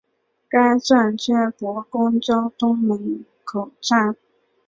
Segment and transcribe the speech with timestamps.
[0.49, 4.15] 该站接驳公交东门口站。